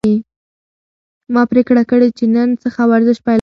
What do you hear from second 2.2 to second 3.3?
له نن څخه ورزش پیل کړم.